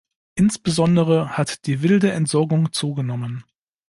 Insbesondere 0.33 1.37
hat 1.37 1.67
die 1.67 1.83
wilde 1.83 2.11
Entsorgung 2.11 2.73
zugenommen. 2.73 3.43